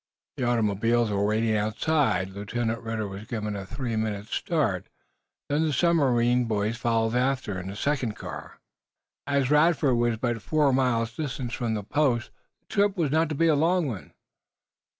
[0.37, 2.31] The automobiles were waiting outside.
[2.31, 4.87] Lieutenant Ridder was given a three minutes' start.
[5.47, 8.57] Then the submarine boys followed after, in a second car.
[9.27, 13.35] As Radford was but four miles distant from the post the trip was not to
[13.35, 14.13] be a long one.